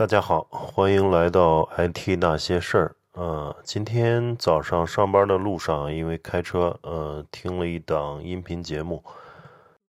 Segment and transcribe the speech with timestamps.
[0.00, 2.96] 大家好，欢迎来到 IT 那些事儿。
[3.12, 9.04] 呃，今天早上上班的路上，因为开车，呃，听了一档音频节目，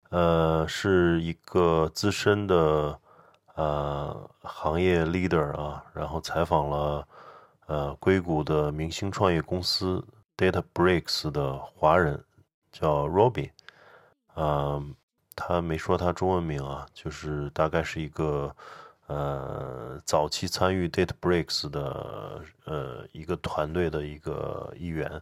[0.09, 2.99] 呃，是一个资深的
[3.55, 7.07] 呃行业 leader 啊，然后采访了
[7.67, 10.05] 呃硅谷的明星创业公司
[10.35, 12.21] DataBricks 的华人，
[12.73, 13.49] 叫 Robin，
[14.33, 14.83] 啊，
[15.37, 18.53] 他没说他中文名啊，就是大概是一个。
[19.07, 25.21] 呃，早期参与 DataBricks 的呃一个团队的一个一员，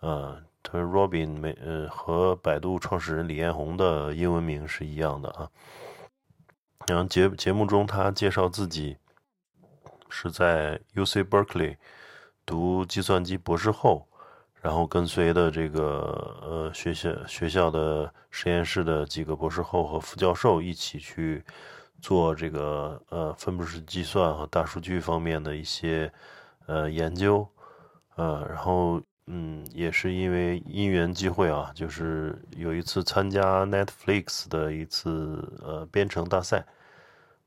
[0.00, 5.48] 呃，他 Robin 没呃和百度创始人李彦宏的英文名是一样的啊。
[6.88, 8.96] 然后节节目中他介绍自己
[10.08, 11.76] 是在 UC Berkeley
[12.44, 14.08] 读计算机博士后，
[14.60, 21.44] 然后跟随的这个呃学校学校的实验室的几个博士后和副教授一起去。
[22.02, 26.12] 做这个呃分布式计算和大数据方面的一些
[26.66, 27.48] 呃研究，
[28.16, 36.66] 呃，然后嗯，也是因为因缘际会啊，就是有一次参加 Netflix 的一次呃编程大赛，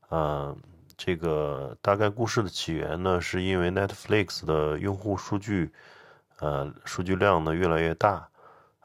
[0.08, 0.56] 啊，
[0.96, 5.70] 这个大概故事的起源呢，是因为 Netflix 的用户数据
[6.38, 8.26] 呃数据量呢越来越大，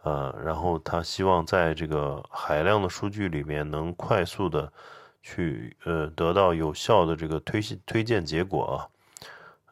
[0.03, 4.69] 呃，然后他希望在这个海量的数据里面能快速的。
[5.23, 8.75] 去呃得到有效的这个推推荐结果啊，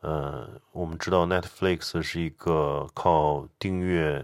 [0.01, 4.23] 呃，我们知道 Netflix 是一个靠订阅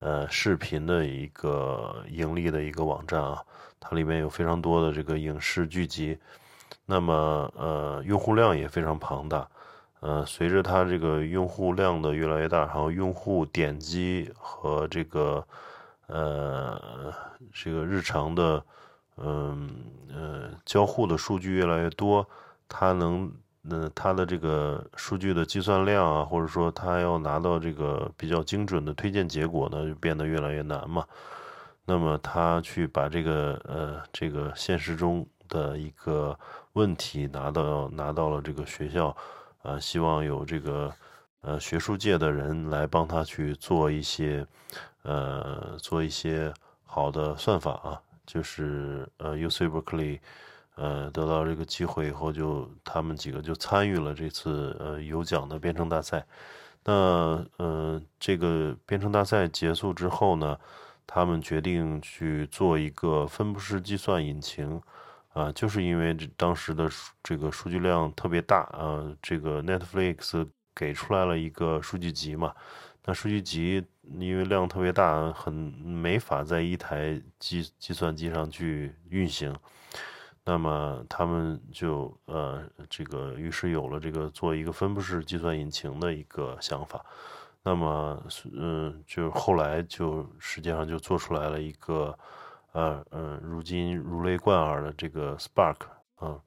[0.00, 3.42] 呃视频的一个盈利的一个网站啊，
[3.80, 6.18] 它里面有非常多的这个影视剧集，
[6.84, 9.48] 那么呃用户量也非常庞大，
[10.00, 15.42] 呃，随着它这个用户量的越来越大，然后用户点击和这个
[16.08, 17.12] 呃
[17.52, 18.62] 这个日常的。
[19.22, 19.68] 嗯
[20.12, 22.26] 呃，交互的数据越来越多，
[22.68, 23.30] 它能，
[23.68, 31.04] 呃，它的这个数据的计算量啊，或者说它要拿到这个比较精准的推荐结果呢，就变得越来越难嘛。
[31.84, 36.38] 那么他去把这个呃这个现实中的一个
[36.74, 39.16] 问题拿到拿到了这个学校，
[39.62, 40.92] 啊，希望有这个
[41.40, 44.46] 呃学术界的人来帮他去做一些
[45.02, 46.52] 呃做一些
[46.84, 48.02] 好的算法啊。
[48.28, 50.20] 就是呃，UC Berkeley，
[50.74, 56.26] 呃，得到这个机会以后，就他们几个就参与了这次呃有奖的编程大赛。
[56.84, 56.92] 那
[57.56, 60.58] 呃，这个编程大赛结束之后呢，
[61.06, 64.78] 他们决定去做一个分布式计算引擎，
[65.32, 66.86] 啊，就是因为这当时的
[67.22, 72.54] 这个数据量特别大啊，这个 Netflix 给出来了一个数据集嘛。
[73.04, 73.82] 那数据集
[74.16, 79.54] 因为量特别大，很没法在一台计计算机上去运行，
[80.44, 87.04] 那么他们就呃这个于是有了这个做一个分布式计算引擎的一个想法，
[87.62, 92.18] 那么嗯就后来就实际上就做出来了一个
[92.72, 95.76] 呃嗯如今如雷贯耳的这个 Spark
[96.16, 96.40] 啊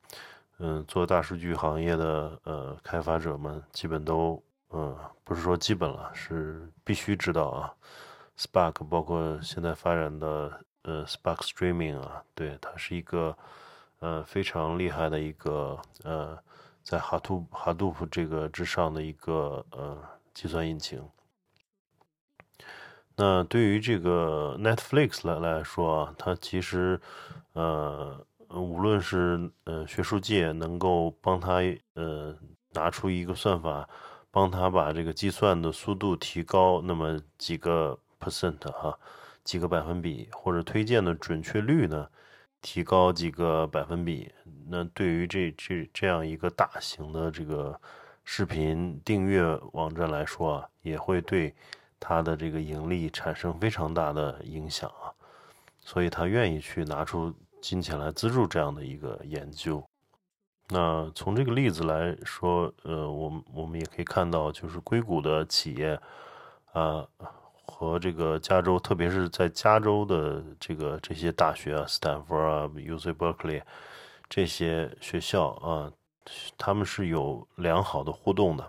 [0.57, 4.41] 嗯做大数据行业的呃开发者们基本都。
[4.73, 7.73] 嗯，不是说基本了，是必须知道啊。
[8.37, 13.37] Spark 包括现在发展的呃 Spark Streaming 啊，对，它是一个
[13.99, 16.39] 呃非常厉害的一个呃
[16.83, 20.01] 在 Hadoop Hadoop 这个之上的一个呃
[20.33, 21.05] 计算引擎。
[23.17, 26.99] 那对于这个 Netflix 来来说啊，它其实
[27.51, 31.57] 呃无论是呃学术界能够帮他
[31.95, 32.33] 呃
[32.71, 33.87] 拿出一个算法。
[34.31, 38.97] 帮他把这个计算的速度提高那么几个 percent 哈，
[39.43, 42.07] 几个百分比，或者推荐的准确率呢
[42.61, 44.31] 提高几个百分比，
[44.67, 47.79] 那对于这这这样一个大型的这个
[48.23, 49.43] 视频订阅
[49.73, 51.53] 网站来说啊，也会对
[51.99, 55.11] 它的这个盈利产生非常大的影响啊，
[55.79, 59.83] 所以他愿意去拿出金钱来资助这样的一个研究。
[60.69, 65.99] 那从这个例子来说，呃，我们我们也可以看到，就是硅谷的企业，
[66.71, 67.05] 啊，
[67.65, 73.61] 和这个加州，特别是在加州的这个这些大学啊，斯坦福啊，UC Berkeley
[74.29, 75.91] 这些学校啊，
[76.57, 78.65] 他们是有良好的互动的。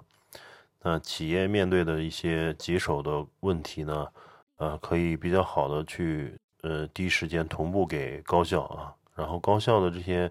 [0.83, 4.09] 那企业面对的一些棘手的问题呢，
[4.57, 10.29] 呃，可以比较好的去呃第一时间同步给高校啊，然后高校的这些。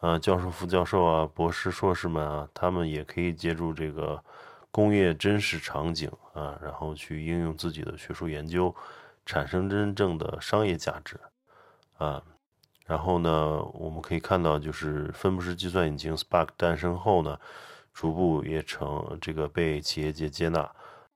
[0.00, 4.22] 啊，教授、副教授啊，博士、硕士们啊，他们也可以借助这个
[4.70, 8.74] 工业真实场景啊，然后去应用自己的学术研究，
[9.24, 11.18] 产生真正的商业价值
[11.96, 12.22] 啊。
[12.84, 17.40] 然后呢，我们可以看到，就是分布式计算引擎 Spark 诞生后呢，
[17.92, 20.70] 逐步也成这个被企业界接纳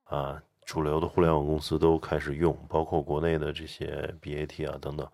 [0.05, 5.07] 啊，主流的互联网公司都开始用，包括国内的这些 BAT 啊等等，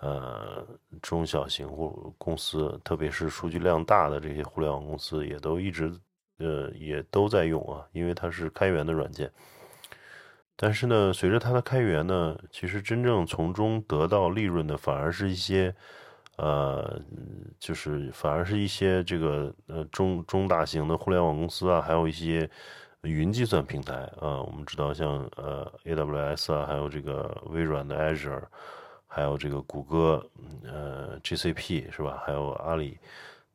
[0.00, 0.66] 呃，
[1.00, 5.92] 中小型互公司，特别是数据量大的这些互联网公司，也都一直
[6.38, 9.30] 呃也都在用啊，因为它是开源的软件。
[10.58, 15.74] 但是呢，随着它的开源呢，其实真正从中得到利润的，反而是一些，
[16.36, 16.98] 呃，
[17.58, 22.48] 就是反而是一些这个呃中中大型的互联网公司啊，还有一些
[23.02, 24.40] 云计算平台啊。
[24.42, 28.42] 我们知道，像呃 AWS 啊，还有这个微软的 Azure，
[29.16, 30.22] 还有这个谷歌
[30.62, 32.22] 呃 GCP 是吧？
[32.26, 32.98] 还有阿里，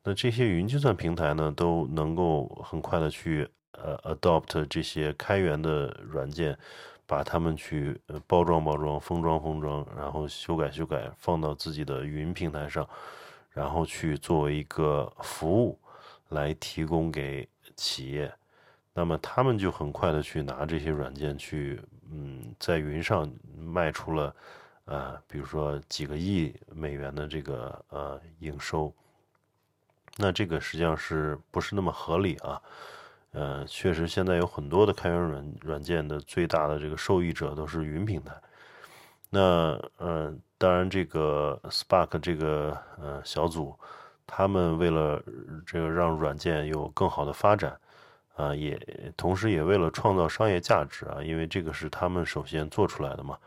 [0.02, 6.58] 那这些云计算平台呢，都能够很快的去呃 adopt 这些开源的软件。
[7.04, 12.88] 把它们去包装包装、封装封装，然后修改修改，放到自己的云平台上，
[13.50, 15.78] 然后去作为一个服务
[16.30, 18.32] 来提供给企业。
[18.94, 24.34] 那么他们就很快的去拿这些软件去，嗯，在云上卖出了，
[24.92, 28.92] 呃，比如说几个亿美元的这个呃营收。
[30.18, 32.60] 那这个实际上是不是那么合理啊？
[33.30, 38.34] 呃，确实，现在有很多的开源软软件的最大的这个受益者都是云平台。
[39.30, 43.74] 那呃，当然，这个 Spark 这个呃小组，
[44.26, 45.22] 他们为了
[45.64, 47.80] 这个让软件有更好的发展，
[48.36, 48.78] 啊，也
[49.16, 53.38] 同时也为了创造商业价值啊，因为这个是他们首先做出来的嘛。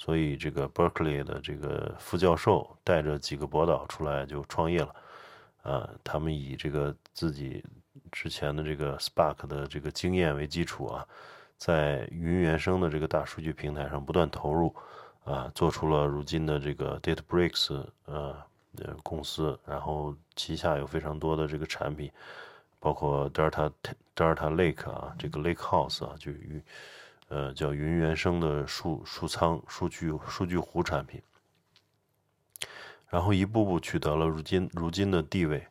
[0.00, 4.94] 所以，这个 Berkeley 的这个副教授带着几个博导出来就创业了，
[5.62, 7.62] 啊，他们以这个自己。
[8.12, 11.06] 之前的这个 Spark 的这个经验为基础啊，
[11.56, 14.74] 在云原生的这个大数据平台上不断投入
[15.24, 18.36] 啊，做出了如今的这个 DataBricks 呃
[19.02, 22.10] 公司，然后旗下有非常多的这个产品，
[22.78, 23.70] 包括 Delta
[24.16, 26.62] Delta Lake 啊，这个 Lake House 啊，就云
[27.30, 31.22] 呃叫云原生的数数仓数据数据湖产品，
[33.08, 35.66] 然后一步步取得了如今如今的地位。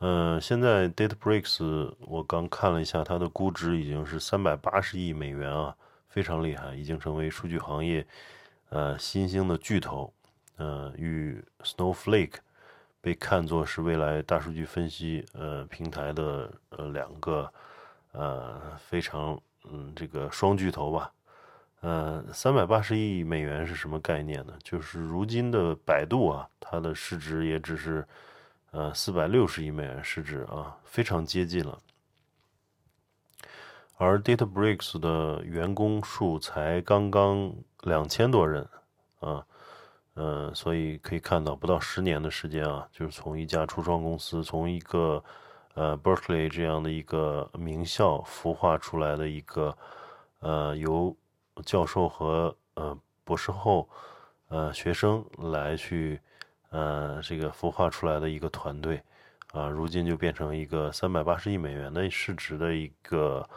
[0.00, 5.74] 嗯，现在 DataBricks 我刚看了一下，它的估值已经是三百八十亿美元啊，
[6.08, 8.06] 非常厉害，已经成为数据行业
[8.68, 10.12] 呃新兴的巨头。
[10.56, 12.36] 呃，与 Snowflake
[13.00, 17.52] 被看作是未来大数据分析呃平台的呃两个
[18.12, 19.40] 呃非常
[19.70, 21.12] 嗯这个双巨头吧。
[21.80, 24.54] 呃，三百八十亿美元是什么概念呢？
[24.62, 28.06] 就是如今的百度啊，它的市值也只是。
[28.72, 31.80] 呃，四百六十亿美元市值啊，非常接近了。
[33.96, 37.54] 而 DataBricks 的员工数才刚刚
[37.84, 38.68] 两千多人
[39.20, 39.46] 啊，
[40.12, 45.24] 呃，所以可以看到，不到十年的时间啊，就是从一家初创公司，从一个
[45.76, 49.78] 呃 Berkeley 这样的一个名校孵化出来的一个
[50.40, 51.16] 呃由
[51.64, 53.88] 教授和呃博士后
[54.48, 56.20] 呃学生来去。
[56.70, 59.00] 呃，这个孵化出来的一个团队，
[59.52, 63.48] 啊，如今就变成一个三百八十亿美元的市值的一个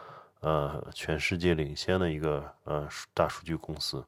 [0.41, 4.05] 呃全世界领先的一个呃大数据公司，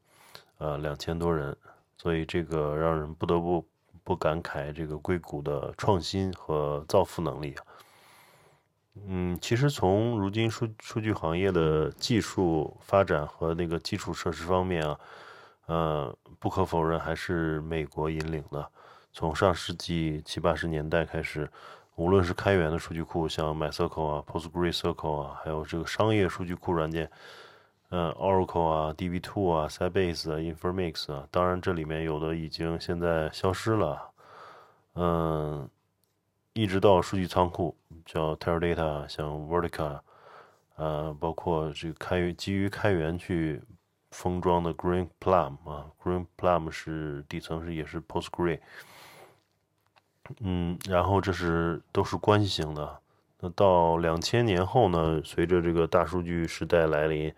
[0.59, 1.57] 呃两千多人，
[1.97, 3.67] 所以这个让人不得不
[4.03, 7.65] 不感慨这个硅谷的创新和造富能力啊。
[9.07, 15.00] 嗯，其实从如今数数据行业的技术发展和那个基础设施方面啊，
[15.68, 18.68] 呃，不可否认还是美国引领的。
[19.14, 21.50] 从上世纪七八十年代开始，
[21.95, 27.10] 无论是开源的数据库，像 MySQL 啊、PostgreSQL 啊，还有这个商业数据库软件，
[27.90, 34.02] 嗯，Oracle 啊、DB2 啊、Sybase 啊、Informix 啊，当然这里面有的已经现在消失了，
[34.95, 35.69] 嗯，
[36.53, 39.99] 一直到数据仓库，叫 Teradata，像 Vertica，
[40.75, 43.61] 呃，包括这个开源基于开源去
[44.09, 48.59] 封装的 Green Plum 啊，Green Plum 是底层是也是 Postgre。
[50.39, 52.99] 嗯，然后这是都是关系型的。
[53.39, 55.21] 那到两千年后呢？
[55.25, 57.33] 随着这个大数据时代来临，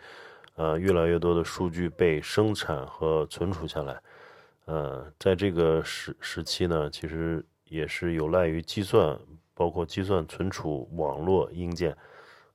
[0.55, 4.01] 呃，越来越多的数据被生产和存储下来。
[4.65, 7.43] 呃，在这个时时期呢，其实
[7.73, 9.19] 也是有赖于计算，
[9.53, 11.97] 包括计算、存储、网络硬件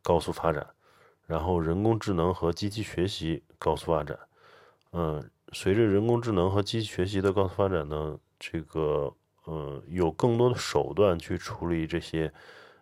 [0.03, 0.67] 高速发展，
[1.27, 4.19] 然后人工智能和机器学习高速发展。
[4.93, 9.13] 嗯，随着人工智能和机器学习的高速发展呢，这个。
[9.51, 12.31] 嗯，有更多的手段去处理这些，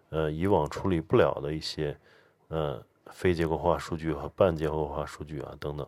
[0.09, 1.97] 呃，以往处理不了的一些，
[2.49, 5.87] 呃，非结构化数据和半结构化数据啊等等。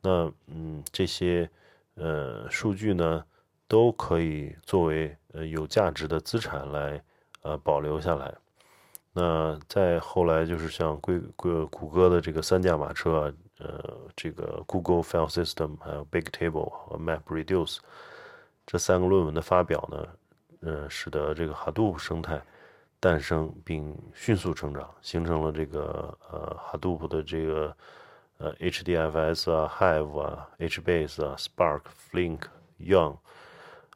[0.00, 1.46] 那嗯，这些
[1.96, 3.22] 呃数据呢，
[3.66, 7.02] 都可以作为呃有价值的资产来
[7.42, 8.34] 呃保留下来。
[9.12, 17.78] 那再后来就是像硅硅谷歌的这个三驾马车，呃，这个 Google File System 还有 Bigtable 和 MapReduce
[18.66, 20.08] 这三个论文的发表呢，
[20.62, 22.42] 呃，使得这个 Hadoop 生态
[22.98, 27.76] 诞生并迅速成长，形成了这个呃 Hadoop 的这个
[28.38, 32.40] 呃 HDFS 啊、Hive 啊、HBase 啊、Spark、Flink、
[32.80, 33.16] Young、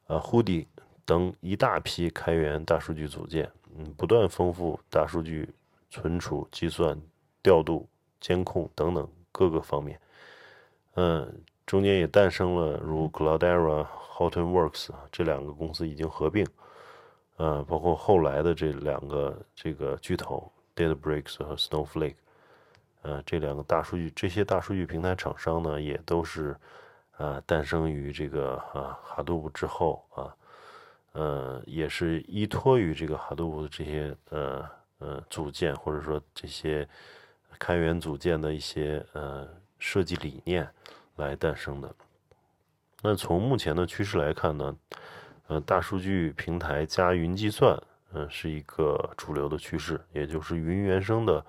[0.08, 0.66] 呃 Hoodie
[1.06, 3.50] 等一大批开源大数据组件。
[3.76, 5.48] 嗯，不断丰富大数据
[5.88, 7.00] 存储、计算、
[7.42, 7.88] 调度、
[8.20, 10.00] 监控等等各个方面。
[10.94, 13.86] 嗯，中间也诞生了如 Cloudera、
[14.16, 16.44] Hortonworks 这两个公司已经合并。
[17.36, 22.16] 嗯，包括后来的这两个这个巨头 DataBricks 和 Snowflake。
[23.02, 26.56] 呃，这两个大数据这些大数据平台厂商呢，也都是
[27.18, 30.34] 啊诞生于这个啊 Hadoop 之后啊。
[31.12, 34.64] 呃，也是依托于这个 Hadoop 的这些呃
[34.98, 36.86] 呃组件，或者说这些
[37.58, 39.48] 开源组件的一些呃
[39.80, 40.68] 设计理念
[41.16, 41.92] 来诞生的。
[43.02, 44.76] 那从目前的趋势来看呢，
[45.48, 47.76] 呃，大数据平台加云计算，
[48.12, 51.44] 嗯，是一个主流的趋势，也就是云原生的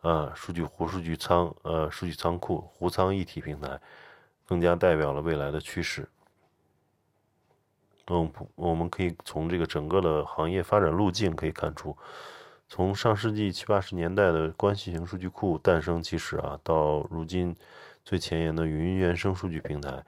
[0.00, 3.78] 啊数据湖、数据仓、呃数据仓库、湖仓一体平台，
[4.46, 6.08] 更加代表了未来的趋势。
[8.08, 11.96] 嗯，我们可以从这个整个的行业发展路径可以看出，
[12.68, 17.56] 从上世纪七八十年代的关系型数据库诞生起始啊，到如今
[18.04, 20.04] 最前沿的云原生数据平台，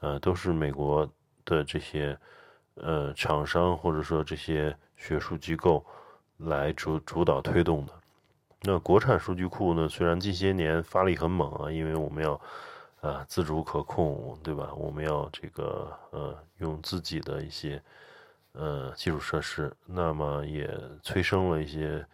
[0.00, 1.08] 呃，都是美国
[1.44, 2.18] 的这些
[2.74, 5.86] 呃厂商或者说这些学术机构
[6.38, 7.92] 来主主导推动的。
[8.62, 12.40] 那国产数据库呢，虽然近些年发力很猛啊，因为我们要。
[13.02, 14.72] 啊，自主可控，对吧？
[14.74, 17.80] 我们要这个呃，用自己的一些
[18.52, 20.68] 呃基础设施，那么也
[21.02, 22.04] 催生了一些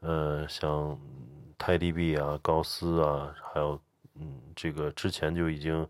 [0.00, 0.96] 呃，像
[1.56, 3.80] 泰迪币啊、高斯啊，还有
[4.14, 5.84] 嗯，这个之前就已经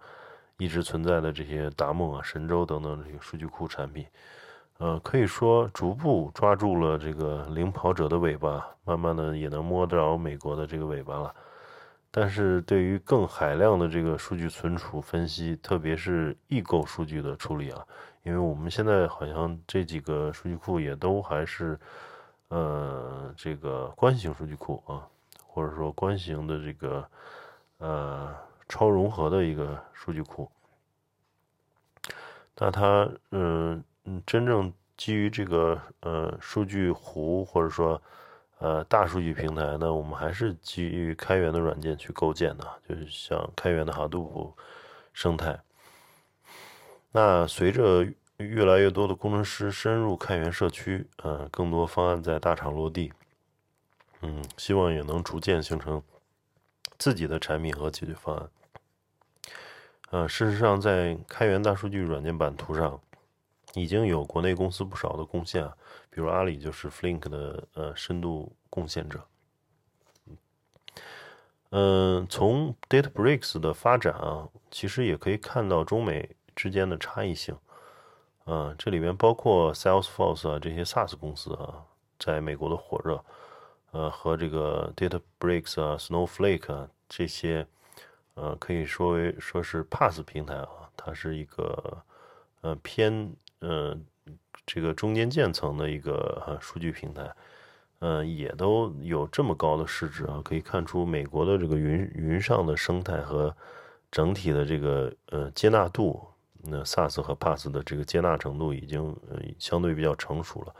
[0.56, 4.06] 一直存在的这些达梦啊、神州等等这个数据库产品，
[4.78, 11.34] 呃，可以说逐步抓住了这个领跑者的尾巴，慢慢的也能摸着美国的这个尾巴了。
[12.20, 17.86] 但是对于更海量的这个数据存储分析，特别是异构数据的处理啊，
[18.24, 21.78] 因为我们现在好像这几个数据库也都还是，
[22.48, 25.06] 呃，这个关系型数据库啊，
[25.46, 27.08] 或者说关系型的这个
[27.76, 28.34] 呃
[28.68, 30.50] 超融合的一个数据库，
[32.56, 38.02] 那它嗯嗯真正基于这个呃数据湖或者说。
[38.58, 44.52] 呃，大数据平台呢，我们还是基于开源的软件去构建的，就是像开源的 Hadoop
[45.12, 45.58] 生态。
[47.12, 53.12] 那随着越来越多的工程师深入开源社区，呃，更多方案在大厂落地，
[54.22, 56.02] 嗯，希望也能逐渐形成
[56.98, 58.48] 自己的产品和解决方案。
[60.10, 63.00] 呃，事实上，在开源大数据软件版图上，
[63.74, 65.76] 已经有国内公司不少的贡献啊。
[66.10, 69.24] 比如阿里就是 Flink 的呃深度贡献者，
[71.70, 77.56] 嗯，从 DataBricks 的发展啊，其实也可以看到中美之间的差异性，
[78.46, 81.84] 啊，这里面包括 Salesforce 啊这些 SaaS 公司啊，
[82.18, 83.24] 在美国的火热，
[83.92, 87.64] 呃，和这个 DataBricks 啊、Snowflake 啊这些，
[88.34, 92.02] 呃，可以说为说是 PaaS 平台啊，它是一个
[92.62, 93.98] 呃偏呃。
[94.66, 97.34] 这个中间建层的一个数据平台，
[98.00, 103.56] 嗯，也都有这么高的市值啊，可以看出美国的这个云云上的生态和
[104.10, 106.22] 整体的这个呃接纳度，
[106.64, 110.76] 那 SaaS 和 PaaS 的这个接纳程度已经呃相对比较成熟了。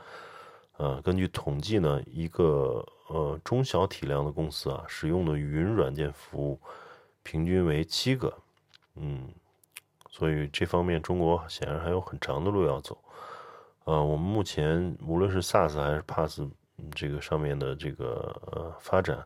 [0.77, 6.59] 呃，根据统计呢，一个呃中小体量的公司啊，使用的云软件服务
[7.23, 8.31] 平均为七个，
[8.97, 9.29] 嗯，
[10.09, 12.97] 所以这方面中国显然还有很长的路要走。
[13.85, 16.49] 呃，我们目前无论是 SaaS 还是 PaaS
[16.91, 19.25] 这个上面的这个呃发展，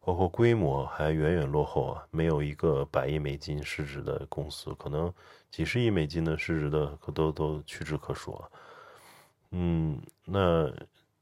[0.00, 5.12] 包括规模还远远落后啊，没有一个百亿美金市值的公司，可能
[5.50, 8.48] 几十亿美金的市值的都都屈指可数啊。
[9.50, 10.70] 嗯，那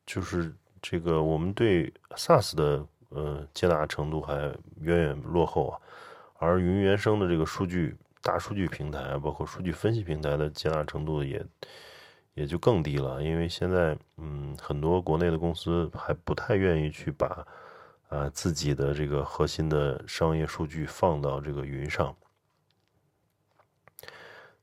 [0.05, 4.35] 就是这个我们对 SaaS 的呃接纳程度还
[4.81, 5.81] 远远落后啊，
[6.39, 11.45] 而云原生的这个数据大数据平台，包括数据分析平台的接纳程度也。
[12.35, 17.47] 也就更低了，因为现在，嗯，很多国内的公司还不太愿意去把，
[18.09, 22.17] 啊，自己的这个核心的商业数据放到这个云上。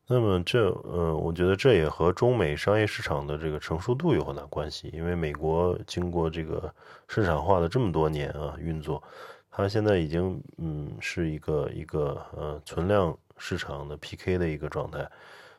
[0.08, 4.90] 那么这，呃，我觉得这也和中美商业市场的这个成熟度有很大关系。
[4.92, 6.74] 因为美国经过这个
[7.08, 9.04] 市场化的这么多年啊运作，
[9.52, 15.10] 它现在已经，嗯，是一个一个呃存量市场的 PK 的一个状态，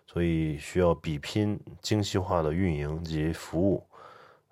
[0.06, 3.84] 所以需要比拼精细化的运营及服务，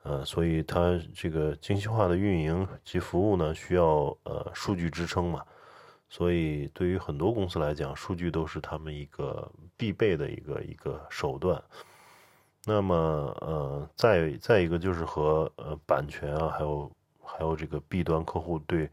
[0.03, 5.45] 呃，所以它这个精细化的运营及服务呢，需要呃数据支撑嘛。
[6.11, 11.63] 所以，对于很多公司来讲，数据都是他们一个必备的一个一个手段。
[12.65, 12.95] 那么，
[13.43, 16.91] 呃，再再一个就是和呃版权啊，还有
[17.23, 18.89] 还有这个 B 端客户对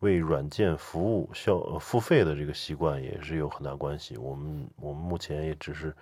[0.00, 4.16] 为软件服务消付费的这个习惯也是有很大关系。
[4.16, 5.94] 我们我们目前也只是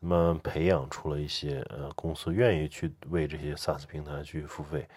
[0.00, 4.88] 慢慢培养出了一些呃公司愿意去为这些 SaaS 平台去付费，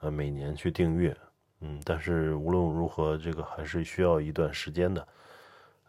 [0.00, 1.16] 呃，每年去订阅。
[1.60, 5.08] 嗯，但是无论如何，这个还是需要一段时间的。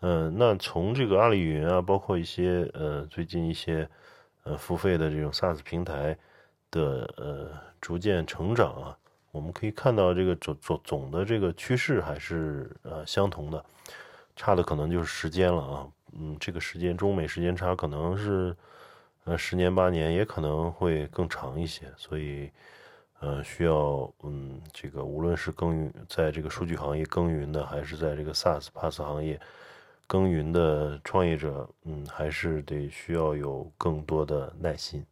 [0.01, 3.89] 嗯，那从这个阿里云啊，包括一些呃最近一些
[4.43, 6.17] 呃付费的这种 SaaS 平台
[6.69, 7.49] 的呃
[7.81, 8.97] 逐渐成长啊，
[9.35, 13.63] 我们可以看到这个总总总的这个趋势还是呃相同的，
[14.35, 15.87] 差的可能就是时间了啊。
[16.17, 18.55] 嗯，这个时间中美时间差可能是
[19.25, 22.49] 呃十年八年，也可能会更长一些，所以。
[23.21, 29.39] 呃，需要嗯，这个无论是耕耘在这个数据行业耕耘的，还是在这个 SaaS、PaaS 行业
[30.05, 35.03] 耕耘的创业者，嗯，还是得需要有更多的耐心。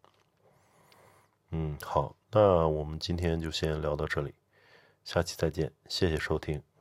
[1.52, 4.34] 嗯，好，那我们今天就先聊到这里，
[5.04, 6.73] 下期再见，谢谢收听。